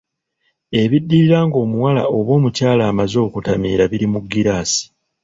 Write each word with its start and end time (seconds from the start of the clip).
Ebiddirira 0.81 1.37
ng'omuwala 1.47 2.03
oba 2.17 2.31
omukyala 2.37 2.83
amaze 2.91 3.17
okutamira 3.27 3.83
biri 3.91 4.07
mu 4.13 4.19
giraasi. 4.31 4.83